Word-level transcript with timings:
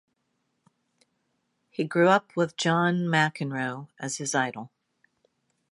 He 1.69 1.83
grew 1.83 2.09
up 2.09 2.35
with 2.35 2.57
John 2.57 3.01
McEnroe 3.01 3.87
as 3.99 4.17
his 4.17 4.33
idol. 4.33 4.71